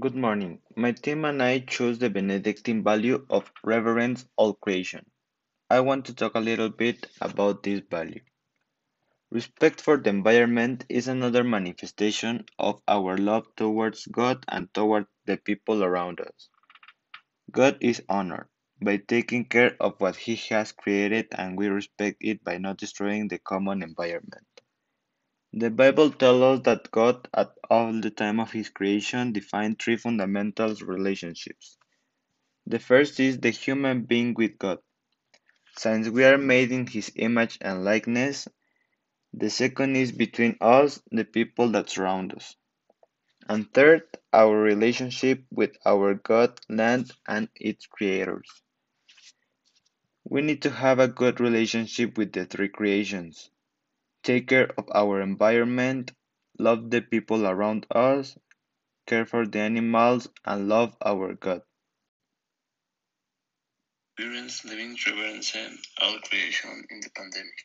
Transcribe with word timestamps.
Good 0.00 0.16
morning. 0.16 0.60
My 0.74 0.90
team 0.90 1.24
and 1.24 1.40
I 1.40 1.60
chose 1.60 2.00
the 2.00 2.10
Benedictine 2.10 2.82
value 2.82 3.24
of 3.30 3.52
reverence 3.62 4.26
all 4.36 4.54
creation. 4.54 5.06
I 5.70 5.80
want 5.80 6.06
to 6.06 6.14
talk 6.14 6.34
a 6.34 6.40
little 6.40 6.68
bit 6.68 7.06
about 7.20 7.62
this 7.62 7.80
value. 7.88 8.22
Respect 9.30 9.80
for 9.80 9.96
the 9.96 10.10
environment 10.10 10.84
is 10.88 11.06
another 11.06 11.44
manifestation 11.44 12.44
of 12.58 12.82
our 12.88 13.16
love 13.16 13.46
towards 13.56 14.06
God 14.06 14.44
and 14.48 14.72
toward 14.74 15.06
the 15.26 15.36
people 15.36 15.84
around 15.84 16.18
us. 16.20 16.48
God 17.52 17.78
is 17.80 18.02
honored 18.08 18.48
by 18.82 18.96
taking 18.96 19.44
care 19.44 19.76
of 19.78 20.00
what 20.00 20.16
He 20.16 20.34
has 20.50 20.72
created, 20.72 21.28
and 21.30 21.56
we 21.56 21.68
respect 21.68 22.16
it 22.20 22.42
by 22.42 22.58
not 22.58 22.78
destroying 22.78 23.28
the 23.28 23.38
common 23.38 23.82
environment. 23.82 24.53
The 25.56 25.70
Bible 25.70 26.10
tells 26.10 26.42
us 26.42 26.64
that 26.64 26.90
God, 26.90 27.28
at 27.32 27.52
all 27.70 27.92
the 28.00 28.10
time 28.10 28.40
of 28.40 28.50
His 28.50 28.70
creation, 28.70 29.32
defined 29.32 29.78
three 29.78 29.96
fundamental 29.96 30.74
relationships. 30.84 31.78
The 32.66 32.80
first 32.80 33.20
is 33.20 33.38
the 33.38 33.50
human 33.50 34.02
being 34.02 34.34
with 34.34 34.58
God. 34.58 34.80
Since 35.76 36.08
we 36.08 36.24
are 36.24 36.38
made 36.38 36.72
in 36.72 36.88
His 36.88 37.12
image 37.14 37.58
and 37.60 37.84
likeness, 37.84 38.48
the 39.32 39.48
second 39.48 39.94
is 39.94 40.10
between 40.10 40.56
us, 40.60 41.00
the 41.12 41.24
people 41.24 41.68
that 41.70 41.88
surround 41.88 42.34
us. 42.34 42.56
And 43.48 43.72
third, 43.72 44.02
our 44.32 44.60
relationship 44.60 45.44
with 45.52 45.76
our 45.86 46.14
God, 46.14 46.58
land, 46.68 47.12
and 47.28 47.48
its 47.54 47.86
creators. 47.86 48.50
We 50.24 50.42
need 50.42 50.62
to 50.62 50.70
have 50.70 50.98
a 50.98 51.06
good 51.06 51.38
relationship 51.38 52.18
with 52.18 52.32
the 52.32 52.44
three 52.44 52.70
creations, 52.70 53.50
take 54.24 54.48
care 54.48 54.70
of 54.78 54.88
our 54.94 55.20
environment, 55.20 56.12
love 56.58 56.90
the 56.90 57.02
people 57.02 57.46
around 57.46 57.86
us, 57.90 58.36
care 59.06 59.26
for 59.26 59.46
the 59.46 59.60
animals, 59.60 60.28
and 60.44 60.68
love 60.68 60.96
our 61.04 61.34
God. 61.34 61.62
Experience 64.16 64.64
living 64.64 64.96
reverencing 65.06 65.78
all 66.00 66.18
creation 66.20 66.84
in 66.90 67.00
the 67.00 67.10
pandemic. 67.10 67.58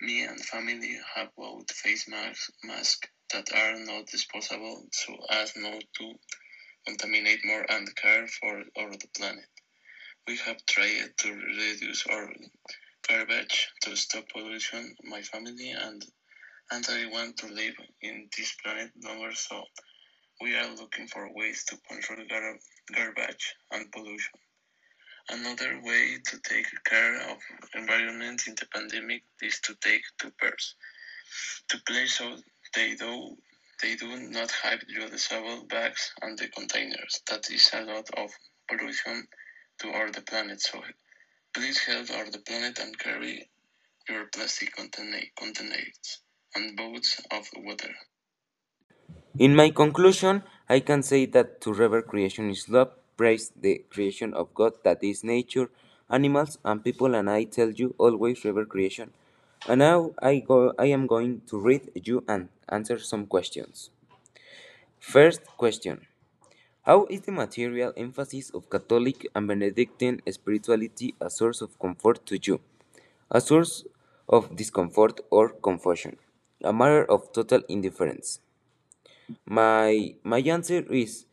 Me 0.00 0.24
and 0.24 0.40
family 0.40 0.98
have 1.14 1.34
bought 1.36 1.70
face 1.70 2.08
masks, 2.08 2.50
masks 2.62 3.08
that 3.32 3.52
are 3.54 3.78
not 3.84 4.06
disposable 4.06 4.84
so 4.92 5.16
as 5.30 5.52
not 5.56 5.82
to 5.98 6.14
contaminate 6.86 7.44
more 7.44 7.64
and 7.70 7.94
care 7.96 8.26
for 8.28 8.62
our 8.78 8.92
planet. 9.16 9.48
We 10.28 10.36
have 10.38 10.64
tried 10.66 11.10
to 11.18 11.32
reduce 11.32 12.06
our 12.06 12.30
garbage 13.08 13.68
to 13.82 13.96
stop 13.96 14.28
pollution. 14.28 14.94
My 15.04 15.22
family 15.22 15.70
and 15.70 16.04
and 16.70 16.86
I 16.88 17.06
want 17.06 17.36
to 17.38 17.46
live 17.48 17.74
in 18.00 18.28
this 18.36 18.52
planet 18.62 18.90
longer, 19.04 19.32
so 19.34 19.64
we 20.40 20.56
are 20.56 20.74
looking 20.74 21.06
for 21.08 21.28
ways 21.34 21.64
to 21.66 21.76
control 21.88 22.26
gar- 22.28 22.58
garbage 22.94 23.54
and 23.70 23.90
pollution. 23.92 24.38
Another 25.28 25.80
way 25.82 26.18
to 26.26 26.38
take 26.40 26.66
care 26.84 27.16
of 27.30 27.38
environment 27.74 28.46
in 28.46 28.54
the 28.54 28.66
pandemic 28.66 29.22
is 29.40 29.60
to 29.60 29.74
take 29.76 30.02
two 30.18 30.30
pairs 30.40 30.74
to 31.68 31.78
play 31.86 32.06
so 32.06 32.36
they 32.74 32.94
do 32.94 33.36
they 33.82 33.96
do 33.96 34.16
not 34.30 34.50
have 34.62 34.80
reusable 34.80 35.68
bags 35.68 36.12
and 36.22 36.38
the 36.38 36.48
containers. 36.48 37.20
That 37.28 37.50
is 37.50 37.70
a 37.74 37.82
lot 37.82 38.08
of 38.16 38.30
pollution 38.68 39.26
to 39.80 39.92
all 39.92 40.10
the 40.12 40.20
planet. 40.22 40.60
So 40.60 40.80
please 41.54 41.78
help 41.80 42.10
our 42.10 42.26
planet 42.46 42.78
and 42.78 42.98
carry 42.98 43.48
your 44.08 44.26
plastic 44.26 44.74
containers 44.76 46.20
and 46.54 46.76
boats 46.76 47.20
of 47.30 47.46
water. 47.56 47.94
In 49.38 49.54
my 49.54 49.70
conclusion, 49.70 50.42
I 50.68 50.80
can 50.80 51.02
say 51.02 51.26
that 51.26 51.60
to 51.62 51.72
revere 51.74 52.02
creation 52.02 52.50
is 52.50 52.68
love, 52.68 52.92
praise 53.16 53.50
the 53.60 53.84
creation 53.90 54.34
of 54.34 54.54
God 54.54 54.74
that 54.84 55.02
is 55.04 55.24
nature, 55.24 55.70
animals, 56.10 56.58
and 56.64 56.82
people, 56.84 57.14
and 57.14 57.28
I 57.30 57.44
tell 57.44 57.70
you 57.70 57.94
always 57.98 58.44
revere 58.44 58.64
creation. 58.66 59.12
And 59.68 59.78
now 59.80 60.12
I 60.22 60.38
go 60.40 60.72
I 60.78 60.86
am 60.86 61.06
going 61.06 61.42
to 61.48 61.58
read 61.60 61.90
you 61.94 62.24
and 62.28 62.48
answer 62.68 62.98
some 62.98 63.26
questions. 63.26 63.90
First 65.00 65.44
question. 65.58 66.06
How 66.84 67.06
is 67.06 67.20
the 67.20 67.30
material 67.30 67.92
emphasis 67.96 68.50
of 68.50 68.68
Catholic 68.68 69.28
and 69.36 69.46
Benedictine 69.46 70.20
spirituality 70.30 71.14
a 71.20 71.30
source 71.30 71.60
of 71.60 71.78
comfort 71.78 72.26
to 72.26 72.38
you? 72.42 72.60
A 73.30 73.40
source 73.40 73.84
of 74.28 74.56
discomfort 74.56 75.20
or 75.30 75.50
confusion? 75.50 76.16
A 76.64 76.72
matter 76.72 77.04
of 77.08 77.32
total 77.32 77.62
indifference? 77.68 78.40
My 79.46 80.16
my 80.24 80.40
answer 80.40 80.82
is 80.90 81.26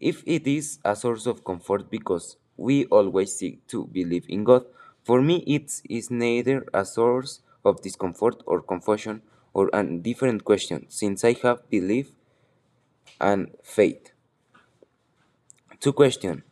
if 0.00 0.22
it 0.26 0.46
is 0.46 0.78
a 0.84 0.94
source 0.94 1.24
of 1.26 1.44
comfort 1.44 1.90
because 1.90 2.36
we 2.58 2.84
always 2.86 3.34
seek 3.34 3.66
to 3.68 3.86
believe 3.86 4.26
in 4.28 4.44
God, 4.44 4.66
for 5.02 5.22
me 5.22 5.36
it 5.46 5.80
is 5.88 6.10
neither 6.10 6.66
a 6.74 6.84
source 6.84 7.40
of 7.64 7.80
discomfort 7.80 8.42
or 8.44 8.60
confusion 8.60 9.22
or 9.54 9.70
a 9.72 9.82
different 9.82 10.44
question, 10.44 10.84
since 10.90 11.24
I 11.24 11.32
have 11.42 11.68
belief 11.70 12.12
and 13.20 13.50
faith. 13.62 14.13
Two 15.84 15.92
question. 15.92 16.44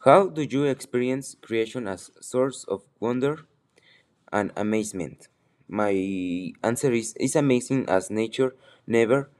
How 0.00 0.26
do 0.26 0.42
you 0.42 0.64
experience 0.64 1.36
creation 1.40 1.86
as 1.86 2.10
source 2.20 2.64
of 2.64 2.82
wonder 2.98 3.46
and 4.32 4.50
amazement? 4.56 5.28
My 5.68 5.92
answer 6.64 6.90
is 6.90 7.14
it's 7.20 7.36
amazing 7.36 7.88
as 7.88 8.10
nature 8.10 8.56
never 8.84 9.30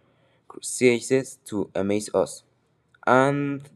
ceases 0.61 1.41
to 1.47 1.73
amaze 1.75 2.09
us. 2.15 2.45
And 3.05 3.69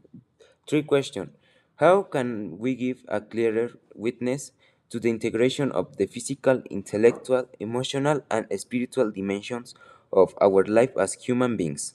three 0.69 0.83
question. 0.83 1.31
How 1.75 2.03
can 2.03 2.57
we 2.59 2.73
give 2.73 3.03
a 3.09 3.19
clearer 3.19 3.71
witness 3.93 4.53
to 4.89 5.01
the 5.01 5.09
integration 5.09 5.73
of 5.73 5.97
the 5.97 6.05
physical, 6.05 6.63
intellectual, 6.69 7.49
emotional, 7.59 8.23
and 8.31 8.47
spiritual 8.57 9.11
dimensions 9.11 9.75
of 10.13 10.33
our 10.39 10.63
life 10.63 10.95
as 10.97 11.15
human 11.15 11.57
beings? 11.57 11.93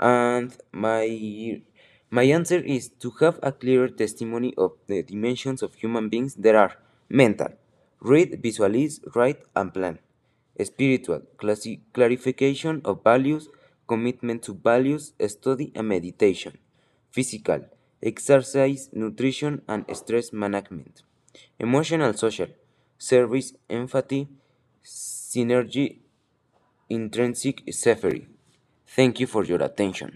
And 0.00 0.56
my 0.72 1.60
my 2.18 2.24
answer 2.38 2.60
is 2.76 2.90
to 3.02 3.08
have 3.20 3.38
a 3.42 3.50
clearer 3.52 3.88
testimony 3.88 4.52
of 4.58 4.72
the 4.86 5.02
dimensions 5.02 5.62
of 5.62 5.74
human 5.74 6.08
beings 6.10 6.34
that 6.44 6.54
are 6.54 6.74
mental, 7.08 7.48
read, 8.00 8.40
visualize, 8.42 9.00
write, 9.14 9.40
and 9.56 9.72
plan. 9.72 9.98
Spiritual, 10.62 11.22
clarification 11.94 12.82
of 12.84 13.02
values, 13.02 13.48
commitment 13.88 14.42
to 14.42 14.52
values, 14.52 15.12
study 15.26 15.72
and 15.74 15.88
meditation. 15.88 16.58
Physical, 17.10 17.60
exercise, 18.02 18.90
nutrition, 18.92 19.62
and 19.66 19.84
stress 19.96 20.32
management. 20.34 21.02
Emotional, 21.58 22.12
social, 22.12 22.48
service, 22.98 23.54
empathy, 23.70 24.28
synergy, 24.84 26.00
intrinsic 26.90 27.62
suffering. 27.72 28.26
Thank 28.86 29.20
you 29.20 29.26
for 29.26 29.44
your 29.44 29.62
attention. 29.62 30.10